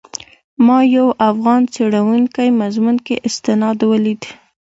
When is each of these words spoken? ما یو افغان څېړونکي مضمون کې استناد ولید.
ما 0.65 0.79
یو 0.95 1.07
افغان 1.29 1.61
څېړونکي 1.73 2.47
مضمون 2.61 2.95
کې 3.05 3.15
استناد 3.27 3.79
ولید. 3.91 4.21